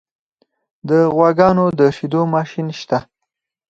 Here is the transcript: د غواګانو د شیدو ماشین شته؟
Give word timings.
د 0.89 0.89
غواګانو 1.15 1.65
د 1.79 1.81
شیدو 1.95 2.21
ماشین 2.33 2.67
شته؟ 2.79 2.99